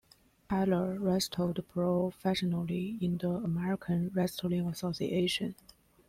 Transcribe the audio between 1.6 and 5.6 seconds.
professionally in the American Wrestling Association.